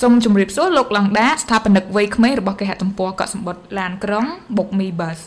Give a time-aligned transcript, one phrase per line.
[0.00, 4.24] សូមជម្រាបសួរលោកឡងដាស្ថាបនិកវ័យក្មេងរបស់គេហទំព័រកក់សម្បត្តិឡានក្រុង
[4.56, 5.18] Book Me Bus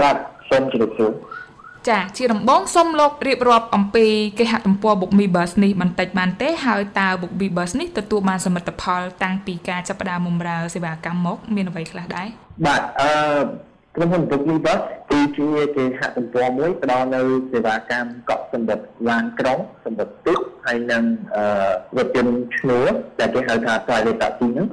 [0.00, 0.16] បាទ
[0.50, 1.10] សូមជម្រាបសួរ
[1.88, 4.06] ចាជាដំបូងសូមលោករៀបរាប់អំពី
[4.38, 12.28] គេហទំព័រ Book Me Bus នេះបន្តិចបានទេហើយតើ Book Me Bus នេះទទួលបានសមិទ្ធផលតាំងពីការចាប់ផ្ដើមបម្រើសេវាកម្មមកមានអ្វីខ្លះដែរ
[12.66, 13.10] បាទអឺ
[13.96, 14.80] ក្រុមហ៊ុន Book Me Bus
[15.24, 17.20] គឺជាគេហទំព័រមួយផ្ដល់នៅ
[17.52, 21.04] សេវាកម្មកក់សម្បត្តិឡានក្រុងសម្បត្តិទឹកហើយនិង
[21.36, 21.44] អឺ
[21.96, 24.68] រថយន្តឈ្នួលដែលគេហៅថា private taxi ហ្នឹង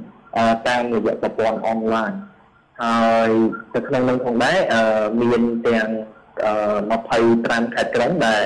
[0.68, 2.12] តាមរយៈប្រព័ន្ធអនឡាញ
[2.82, 3.30] ហើយ
[3.74, 4.56] នៅក្នុងនោះផងដែរ
[5.22, 5.88] មានទាំង
[6.82, 8.42] 25ខេត្តក្រុងដែល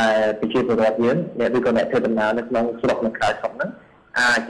[0.00, 3.70] ដែលប្រជាពលរដ្ឋយើងអ្នកឬក៏អ្នកធ្វើដំណើរនៅក្នុងស្រុកនិងក្រៅស្រុកហ្នឹង
[4.20, 4.40] អាច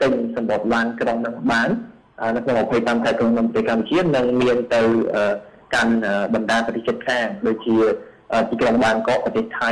[0.00, 1.68] ទិញសម្បត្តិឡានក្រុងហ្នឹងបាន
[2.36, 4.82] នៅក្នុង25ខេត្តក្រុងនៅប្រទេសកម្ពុជានិងមានទៅ
[5.76, 5.92] កាន់
[6.34, 7.76] បណ្ដាប្រទេសជិតខាងដូចជា
[8.50, 9.70] ទីក្រុងបាងកកប្រទេសថៃ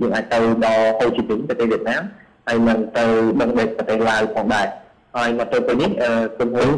[0.00, 2.02] យើងអាចទៅដល់ហូជីមីញប្រទេសវៀតណាម
[2.46, 3.04] ហើយនឹងទៅ
[3.40, 4.66] បឹងបេតប្រទេសឡាវផងដែរ
[5.16, 5.90] ហើយមកទៅពេលនេះ
[6.36, 6.70] ក្រុមហ៊ុន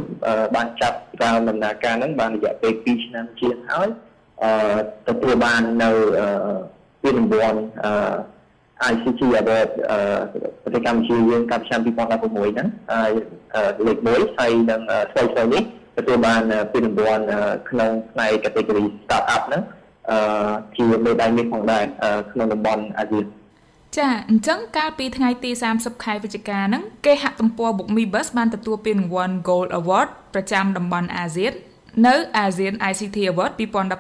[0.57, 3.89] បានចាប់ផ្ដើមដំណើរការហ្នឹងបានរយៈពេល2ឆ្នាំជាងហើយ
[5.09, 5.91] ទទួលបាននៅ
[7.03, 7.61] ពានរង្វាន់
[8.93, 9.69] ICT Award
[10.63, 13.11] ប្រទេសកម្ពុជាយើងកាលឆ្នាំ2016ហ្នឹងហើយ
[13.87, 15.63] លេខ1ហើយនឹងស្វ័យស្វ័យនេះ
[15.99, 17.25] ទទួលបានពានរង្វាន់
[17.71, 19.63] ក្នុងផ្នែក category startup ហ្នឹង
[20.77, 21.85] ជាមេដាយមាសផងដែរ
[22.33, 23.27] ក្នុងតំបន់អាស៊ាន
[23.97, 31.55] ចាអញ្ចឹងកាលពីថ្ងៃទី30ខែវិច្ឆិកាហ្នឹងគេហាក់ទំព័រ BookMeBus បានទទួលពានរង្វាន់ Gold Award ប្រចាំតំបន់អាស៊ាន
[32.07, 33.53] នៅ ASEAN ICT Award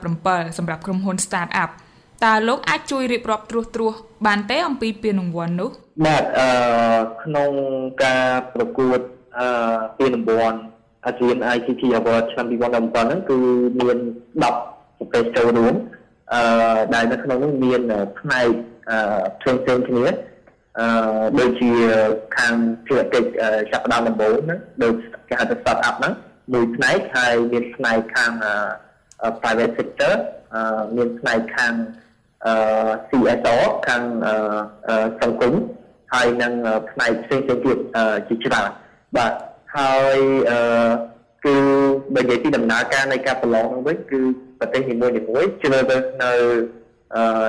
[0.04, 1.70] 2017សម្រាប់ក្រុមហ៊ុន Startup
[2.24, 3.94] តើលោកអាចជួយរៀបរាប់ត្រួសត្រាស
[4.26, 5.70] បានទេអំពីពានរង្វាន់នោះ
[6.06, 6.50] បាទអឺ
[7.22, 7.50] ក្នុង
[8.04, 8.98] ការប្រកួត
[9.38, 10.58] អឺពានរង្វាន់
[11.08, 13.38] ASEAN ICT Award ឆ្នាំ2017ហ្នឹងគឺ
[13.80, 13.98] មាន
[14.52, 15.74] 10ប្រទេសចូលរួម
[16.32, 17.80] អឺដែលនៅក្នុងនោះមាន
[18.20, 18.48] ផ្នែក
[18.90, 18.98] អឺ
[19.40, 20.04] ផ្សេងផ្សេងគ្នា
[20.78, 20.86] អឺ
[21.38, 21.70] ដូចជា
[22.36, 22.54] ខាង
[22.86, 23.30] ភារកិច្ច
[23.70, 24.94] ចាប់ផ្ដើមដំបូងហ្នឹងដូច
[25.28, 26.14] គេហៅថា startup ហ្នឹង
[26.52, 28.32] មួយផ្នែកហើយមានផ្នែកខាង
[29.40, 30.14] private sector
[30.96, 31.72] មានផ្នែកខាង
[33.08, 34.02] CSO ខាង
[35.20, 35.54] សង្គម
[36.12, 36.52] ហើយនឹង
[36.91, 37.78] ផ្នែកផ្សេងៗទៀត
[38.28, 38.70] ជាច្រើន
[39.16, 39.32] បាទ
[39.76, 40.16] ហើយ
[41.44, 41.56] គឺ
[42.14, 44.20] បើនិយាយពីដំណើរការនៃការប្រឡងនោះវិញគឺ
[44.60, 45.12] ប្រទេសនីមួយៗ
[45.62, 46.32] ជ្រើសរើសនៅ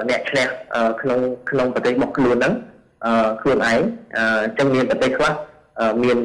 [0.09, 0.47] អ្នកឈ្នះ
[1.01, 1.19] ក្នុង
[1.49, 2.53] ក្នុងប្រទេសរបស់ខ្លួនហ្នឹង
[3.41, 3.79] ខ្លួនឯង
[4.17, 4.19] អ
[4.49, 5.33] ញ្ចឹងមានប្រទេសខ្លះ
[6.03, 6.17] មាន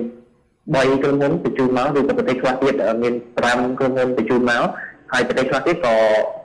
[0.72, 3.14] 3ក្រុមហ៊ុនបញ្ជូនមកឬក៏ប្រទេសខ្លះទៀតមាន
[3.46, 4.64] 5ក្រុមហ៊ុនបញ្ជូនមក
[5.12, 5.94] ហើយប្រទេសខ្លះទៀតក៏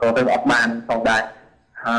[0.02, 1.22] ក៏ទៅអត់បានផងដែរ
[1.86, 1.94] អឺ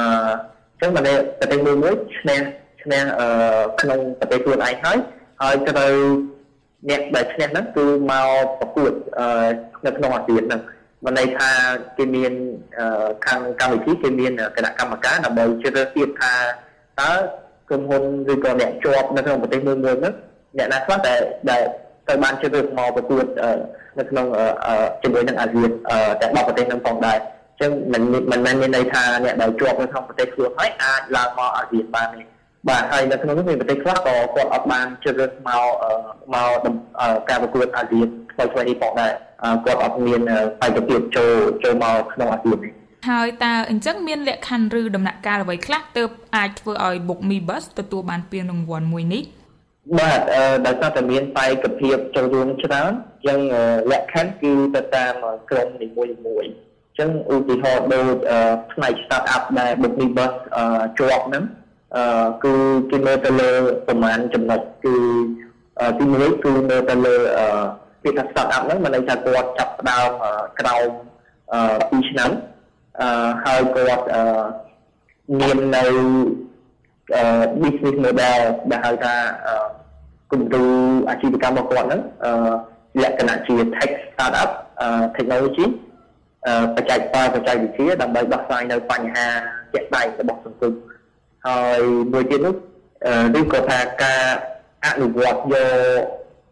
[0.70, 1.02] អញ្ចឹងមក
[1.40, 2.40] ប្រទេសមួយមួយឈ្នះ
[2.82, 4.96] ឈ្នះអឺក្នុងប្រទេសខ្លួនឯងហើយ
[5.42, 5.94] ហើយត្រូវ
[6.88, 9.48] អ្នកដែលឈ្នះហ្នឹងគឺមកប្រកួតអឺ
[9.86, 10.60] នៅក្នុងអាស៊ានហ្នឹង
[11.04, 11.50] មិនន័យថា
[11.98, 12.32] គេមាន
[13.26, 16.32] ខាងកម្មវិធីគេមានគណៈកម្មការដើម្បីជ្រើសរើសទៀតថា
[17.00, 17.12] តើ
[17.68, 18.02] ក្រុមហ៊ុន
[18.32, 20.14] ឬក៏អ្នកជាប់នៅក្នុងប្រទេសមួយមួយហ្នឹង
[20.58, 21.20] អ្នកណាខ្លះដែល
[21.50, 21.62] ដែល
[22.06, 23.24] ត្រូវបានជ្រើសរើសមកប្រកួត
[23.98, 24.26] នៅក្នុង
[25.02, 25.70] ជាមួយនឹងអាស៊ាន
[26.20, 28.02] តែ10ប្រទេសនឹងផងដែរអញ្ចឹងមិន
[28.32, 32.22] មិនមែនមានន័យថាអ្នកដែលជាប់នៅក្នុងប្រទេសខ្លួនហើយអាចឡើងមកអាស៊ានបានទេ
[32.68, 35.66] បាទហើយនៅក្នុងនោះមានប្រទេសខ្លះក៏គាត់អត់បានជ្រើសរើសមក
[36.34, 36.66] មក
[37.28, 39.12] ការប្រកួតអាស៊ានថ្មីថ្មីនេះផងដែរ
[39.64, 40.20] គាត់អត់មាន
[40.60, 41.32] បេក្ខភាពចូល
[41.64, 42.72] ចូលមកក្នុងអាស៊ាននេះ
[43.10, 49.22] ហើយតើអញ្ចឹងមានលក្ខខណ្ឌឬដំណាក់កាលអ្វីខ្លះទើបអាចធ្វើឲ្យ Book Me Bus ទទួលបានពានរង្វាន់មួយនេះ
[49.98, 50.20] បាទ
[50.66, 53.40] ដោយសារតែមានបេក្ខភាពចូលរួមច្រើនអញ្ចឹង
[53.90, 55.12] លក្ខខណ្ឌគឺទៅតាម
[55.50, 56.44] ក្រុមនីមួយមួយ
[56.86, 58.16] អញ្ចឹងឧទាហរណ៍ដូច
[58.72, 60.32] ផ្នែក startup ដែល Book Me Bus
[60.98, 61.44] ជាប់ហ្នឹង
[62.44, 62.52] គឺ
[62.90, 63.50] គេមើលទៅលើ
[63.86, 64.94] ប្រមាណចំណុចគឺ
[65.98, 67.14] ទី1គឺមើលទៅលើ
[68.02, 70.10] ពាក្យថា startup ហ្នឹងមិនន័យថាគាត់ចាប់ផ្ដើម
[70.60, 70.88] ក្រោម
[72.00, 72.30] 2ឆ្នាំ
[73.44, 74.04] ហើយគាត់
[75.40, 75.84] មាននៅ
[77.60, 78.40] business model
[78.70, 79.14] ដែលហៅថា
[80.32, 80.64] គំរូ
[81.10, 82.02] អាជីវកម្មរបស់គាត់ហ្នឹង
[83.02, 84.50] លក្ខណៈជា tech startup
[85.16, 85.66] technology
[86.76, 86.98] បច្ចេក
[87.34, 89.26] បច្ចេកវិទ្យាដើម្បីដោះស្រាយនៅបញ្ហា
[89.72, 90.74] ជាក់ស្ដែងរបស់សង្គម
[91.46, 91.80] ហើយ
[92.12, 92.54] មួយទៀតនោះ
[93.38, 94.22] ឬក៏ថាការ
[94.86, 96.00] អនុវត្តយក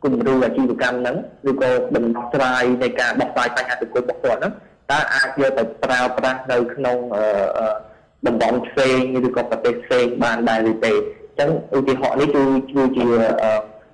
[0.04, 1.16] គំរូអាជីវកម្មហ្នឹង
[1.51, 4.53] ឬក៏ដំណោះស្រាយនៃការដោះស្រាយបញ្ហាសង្គមរបស់គាត់ហ្នឹង
[4.91, 6.97] តើអាចយកទៅប្រើប្រាស់នៅក្នុង
[8.27, 12.42] តំបន់ផ្សេងឬក៏ប្រទេសផ្សេងបានដែរឬទេអញ្ចឹងឧទាហរណ៍នេះគឺ
[12.72, 13.07] គឺជា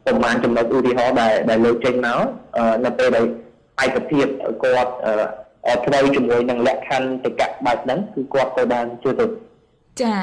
[0.07, 2.21] ប្រមាណចំណុចឧទាហរណ៍ដែលដែលលើកចេញមក
[2.85, 3.25] នៅពេលដែល
[3.85, 4.27] ឯកភាព
[4.63, 4.93] គាត់
[5.87, 9.25] ត្រូវជាមួយនឹងលក្ខខណ្ឌតកៈបែបហ្នឹងគឺគាត់ទៅបានជឿទៅ
[10.03, 10.15] ចា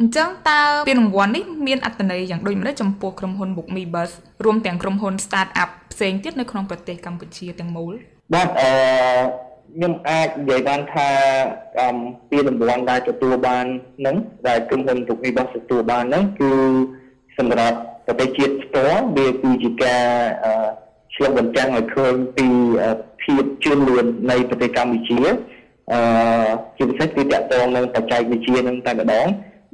[0.00, 4.10] អញ្ចឹងតើពានរង្វាន់នេះមានអត្ថន័យយ៉ាងដូចម្តេចចំពោះក្រុមហ៊ុន Bookme Bus
[4.44, 7.92] រួមទាំងក្រុមហ៊ុន Startup ផ្សេងទៀតនៅក្នុងប្រទេសកម្ពុជាទាំងមូល
[8.34, 8.70] បាទអឺ
[9.74, 11.08] ខ្ញុំអាចនិយាយបានថា
[12.30, 13.64] ពានរង្វាន់ដែលទទួលបាន
[13.98, 14.16] ហ្នឹង
[14.48, 16.52] ដែលក្រុមហ៊ុន Bookme Bus ទទួលបានហ្នឹងគឺ
[17.38, 20.04] សម្រាប់ប្រប្រទេសជាតិផ្ទាល់វាគឺជាការ
[21.14, 22.46] ឆ្លុះបញ្ចាំងឲ្យឃើញពី
[23.22, 25.20] ភាពជឿនលឿននៃប្រទេសកម្ពុជា
[25.90, 25.98] អឺ
[26.76, 29.26] ជាពិសេសគឺតកតងនឹងបច្ចេកវិទ្យានឹងតែម្ដង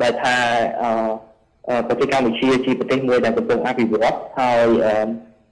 [0.03, 0.37] ដែលថា
[0.83, 4.67] អឺប្រទេសកម្ពុជាជាប្រទេសមួយដែលកំពុងអភិវឌ្ឍហើយ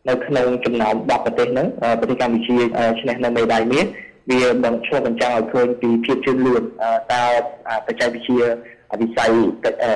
[0.08, 1.67] នៅក្នុងចំណោម10ប្រទេសហ្នឹង
[2.00, 2.56] ប្រទេសកម្ពុជា
[3.00, 3.87] ឈ្នះនៅមេដាយមាស
[4.31, 6.62] វានឹងឆ្លុះបញ្ចាំងឲ្យឃើញពីភាពជឿនលឿន
[7.12, 7.25] តើ
[7.87, 8.41] បច្ចេកវិទ្យា
[9.00, 9.31] វិស័យ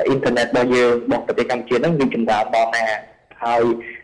[0.06, 2.84] អ៊ីនធឺណិតរបស់យើងរបស់ប្រទេសកម្ពុជាហ្នឹងវាចម្រើនដល់ណា
[3.44, 3.62] ហើយ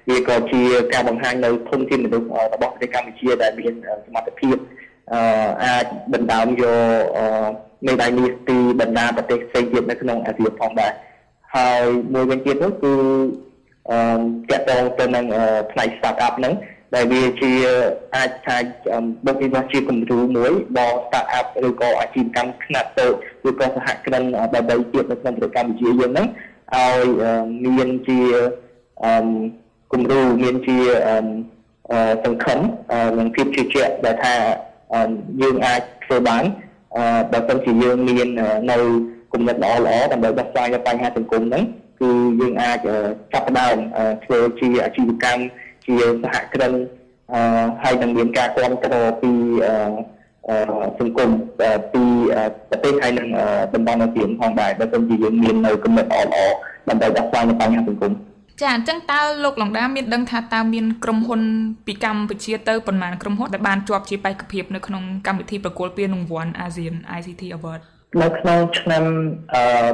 [0.08, 0.62] វាក៏ជា
[0.92, 3.72] ការបង្ហាញនៅធនធានមនុស្សរបស់ប្រទេសកម្ពុជាដែលមាន
[4.06, 4.56] សមត្ថភាព
[5.64, 6.78] អាចដណ្ដើមយក
[7.86, 10.92] មេដាយមាសពីបណ្ដាប្រទេសផ្សេងទៀតនៅក្នុងអាស៊ានផងដែរ
[11.56, 12.94] ហើយមួយវិញទៀតនោះគឺ
[13.90, 15.24] អឺតកតងទៅនឹង
[15.72, 16.54] ផ្នែក start up ហ្នឹង
[16.94, 17.52] ដែលវាជា
[18.16, 18.56] អាចថា
[19.26, 23.12] បុគ្គលិកជាគំរូមួយដល់ start up ឬក៏អាជីវកម្មខ្នាតតូច
[23.48, 24.22] ឬក៏សហគ្រិន
[24.54, 26.26] ដបីទៀតនៅក្នុងប្រទេសកម្ពុជាយើងហ្នឹង
[26.74, 28.20] ឲ្យមានជា
[29.04, 29.12] អឺ
[29.92, 30.78] គំរូមានជា
[31.08, 32.58] អឺសង្ឃឹម
[33.18, 34.34] និងភាពជឿជាក់ដែលថា
[35.40, 36.44] យើងអាចធ្វើបាន
[37.32, 38.28] បើមិនជាយើងមាន
[38.70, 38.78] នៅ
[39.32, 41.64] គំនិតល្អល្អដើម្បីដោះស្រាយបញ្ហាសង្គមហ្នឹង
[42.00, 42.10] គឺ
[42.40, 42.78] យើងអាច
[43.32, 43.76] ចាប់ផ្ដើម
[44.24, 45.42] ធ្វើជាអាជីវកម្ម
[45.86, 46.72] ជាសហគ្រិន
[47.82, 49.32] ហើយនឹងមានការគ្រប់គ្រងពី
[51.00, 51.30] សង្គម
[51.92, 52.02] ពី
[52.70, 53.28] ប្រទេសហើយនឹង
[53.74, 56.38] តំបន់អាស៊ានផងដែរបើមិនជាយើងមាននៅគំនិតល្អល្អ
[56.88, 58.12] ដើម្បីដោះស្រាយបញ្ហាសង្គម
[58.60, 61.42] ចាអញ្ចឹងតើលោកឡុងដាមានដឹងថាតើមានក្រុមហ៊ុន
[61.86, 67.80] ពីកម្ពុជាទៅប៉ុន្មានក្រុមហ៊ុនដែលបានជាប់ជាបេក្ខភាពនៅក្នុងកម្មវិធីប្រគល់ពានរង្វាន់ ASEAN ICT Award
[68.22, 69.04] នៅក្នុងឆ្នាំ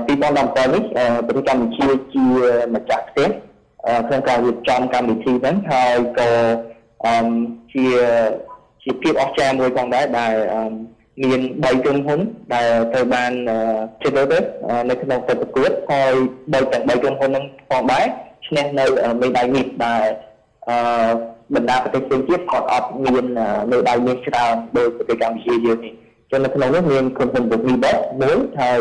[0.07, 0.83] 2017នេះ
[1.27, 2.25] ប្រទេសកម្ពុជាជា
[2.75, 3.29] ម្ចាស់ផ្ទះ
[4.09, 6.31] ក្នុងការរៀបចំកម្មវិធីហ្នឹងហើយក៏
[7.75, 7.87] ជា
[8.85, 10.35] ជាភាពអស្ចារ្យមួយផងដែរដែល
[11.23, 12.21] មាន3ក្រុមហ៊ុន
[12.55, 13.33] ដែលត្រូវបាន
[14.03, 14.45] ជ្រើសរើស
[14.91, 16.13] នៅក្នុងកិច្ចប្រកួតហើយ
[16.55, 18.07] ដោយទាំង3ក្រុមហ៊ុនហ្នឹងផងដែរ
[18.53, 18.85] ឈ្នះនៅ
[19.21, 20.07] មេដាយមាសដែល
[20.69, 20.77] អឺ
[21.55, 23.27] បណ្ដាប្រទេសផ្សេងទៀតគាត់អត់មាន
[23.71, 25.93] មេដាយមាសច្រើនដោយប្រទេសកម្ពុជាយើងនេះ
[26.31, 28.79] ចឹងនៅក្នុងនោះមានក្រុមហ៊ុន Bobibet មួយហើយ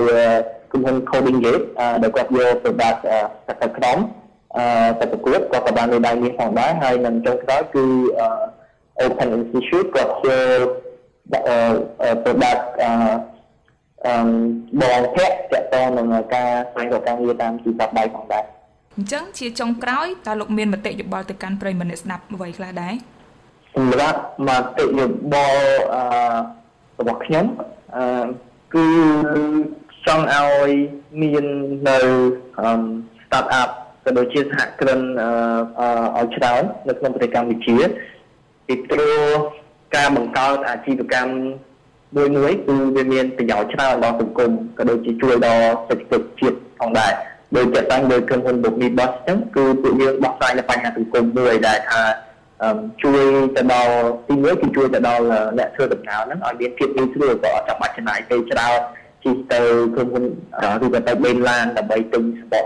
[0.72, 1.66] ក្រុមហ៊ុន Coding Gate
[2.02, 3.00] ដែលគាត់យក product
[3.48, 3.98] ទៅក្រុម
[4.58, 4.64] អឺ
[5.00, 7.86] ទៅប្រកួតគាត់ក៏បានមេដាយមាសផងដែរហើយនឹងចុងក្រោយគឺ
[9.06, 10.38] Open Institute គាត់ជា
[12.24, 12.92] product អឺ
[14.06, 14.14] អឺ
[14.82, 18.46] បងភ័ក្រតកតនឹងការស្វែងរកការងារតាមទីផ្សារដៃផងដែរ
[19.01, 22.94] អញ្ចឹងជាចុងក្រោយតើលោកមានមតិយោបល់ទៅកាន់ប្រិយមិត្តស្ដាប់អ្វីខ្លះដែរ
[23.75, 25.62] សម្រាប់មតិយោបល់
[25.95, 26.03] អឺ
[27.00, 27.45] របស់ខ្ញុំ
[27.95, 28.25] អឺ
[28.75, 28.88] គឺ
[30.06, 30.71] ចង់ឲ្យ
[31.21, 31.45] មាន
[31.89, 31.98] នៅ
[33.24, 33.69] start up
[34.06, 37.77] ក៏ដូចជាសហគ្រិនអឺឲ្យច្រើននៅក្នុងប្រទេសកម្ពុជា
[38.68, 39.25] ពីព្រោះ
[39.95, 41.33] ការបង្កើតអាជីវកម្ម
[42.15, 47.12] មួយមួយគឺវាមានប្រយោជន៍ច្រើនដល់សង្គមក៏ដូចជាជួយដល់សេដ្ឋកិច្ចជាតិផងដែរ
[47.56, 52.01] ដោយចាត់តាំងដោយក្រុមហ៊ុន Book Me Boss អញ្ចឹងគឺពួកយើងដោះស្រាយនៅបញ្ហាសង្គមមួយដែលថា
[53.03, 53.24] ជួយ
[53.56, 53.94] ទៅដល់
[54.27, 55.25] ទីមួយគឺជួយទៅដល់
[55.57, 58.80] អ្នកធ្វើដំណើរហ្នឹងឲ្យមានភាពងាយស្រួលក៏អត់ចាំបាច់ចំណាយពេលច្រើន
[59.24, 59.59] ជិះទៅ
[59.95, 60.25] ក្រុមហ៊ុន
[60.83, 62.65] ឬក៏ទៅបេនឡានដើម្បីទិញស្បក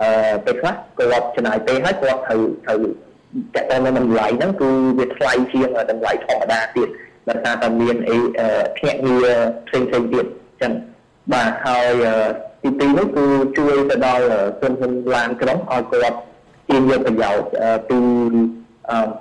[0.00, 2.80] អឺពេលខ្លះគាត់ចំណាយពេលហើយគាត់ត្រូវត្រូវ
[3.54, 6.88] តើតើនៅតម្លៃហ្នឹងគឺវាថ្លៃជាងតម្លៃធម្មតាទៀត
[7.28, 8.16] ដោយសារតែមានអី
[8.78, 9.26] ភ្នាក់ងារ
[9.66, 10.72] ផ្សេងផ្សេងទៀតអញ្ចឹង
[11.32, 11.92] បាទហើយ
[12.64, 13.24] ទីពីរនោះគឺ
[13.58, 14.24] ជួយទៅដល់
[14.60, 16.18] ក្រុមហ៊ុនឡានក្រុងឲ្យគាត់
[16.68, 17.44] ទាញយកប្រយោជន៍
[17.88, 17.98] ពី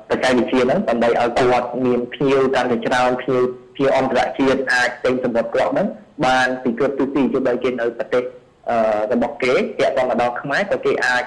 [0.09, 3.41] បច្ចេកវិទ្យាហ្នឹងដើម្បីឲ្យគាត់មានភ្ញៀវកាន់តែច្រើនភ្ញៀវ
[3.75, 5.87] ភ្ញៀវអន្តរជាតិអាចទិញសម្បត្តិគាត់ហ្នឹង
[6.25, 8.23] បានពីគ្រប់ទិសទីទោះបីគេនៅប្រទេស
[9.13, 11.23] របស់គេទាក់ទងមកដល់ខ្មែរក៏គេអាច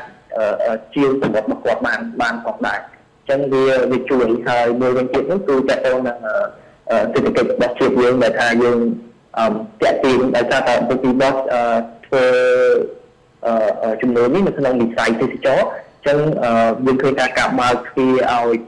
[0.95, 6.19] ជាងសម្បត្តិរបស់គាត់បានបានផងដែរអញ្ចឹងវាវាជួយហើយមួយវិញទៀតនោះគឺទាក់ទងនឹង
[7.13, 8.79] សេដ្ឋកិច្ចរបស់ជាតិយើងដែលថាយើង
[9.83, 11.39] តាក់ទាញដោយសារតែបុគ្គលិករបស់
[12.07, 12.25] ធ្វើ
[14.03, 15.61] ចំនួននេះនៅក្នុងវិស័យទេសចរ
[16.07, 16.19] ចឹង
[16.87, 18.59] យើងឃើញថាការបើកទ្វារឲ្យ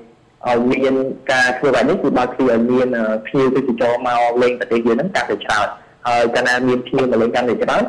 [0.46, 0.94] ឲ្យមាន
[1.32, 2.88] ការធ្វើបែបនេះគឺបើកទ្វារឲ្យមាន
[3.26, 5.66] ភ្ញៀវទេសចរមកលេងប្រទេសយើងហ្នឹងកាន់តែច្រើន
[6.06, 7.82] ហើយកាលណាមានភ្ញៀវមកលេងកាន់តែច្រើន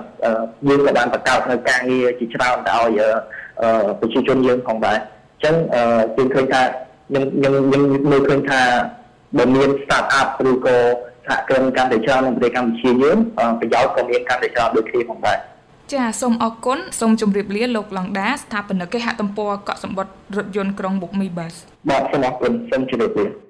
[0.68, 3.02] យើងក៏បានបង្កើតនៅការងារជាច្រើនទៅឲ្យ
[4.00, 5.56] ប្រជាជនយើងផងដែរអញ្ចឹង
[6.18, 6.62] យើងឃើញថា
[7.10, 8.62] ខ្ញុំខ្ញុំខ្ញុំមើលឃើញថា
[9.38, 10.78] បើមាន start up ឬក៏
[11.30, 13.18] សហគ្រិនកាន់តែច្រើននៅប្រទេសកម្ពុជាយើង
[13.60, 15.38] ប្រយោជន៍ក៏មានកាន់តែច្រើនដូចគ្នាផងដែរ
[15.94, 21.54] ចាសូមអរគុណសូមជម្រាបលាលោកឡងដាស្ថាបនិកគេហទំព័រកក់សម្បត្តិរថយន្តក្រុងបុកមីបាស
[21.90, 23.26] បាទសូមអរគុណសូមជម្រាបលា